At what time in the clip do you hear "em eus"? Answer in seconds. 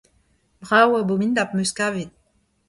1.55-1.73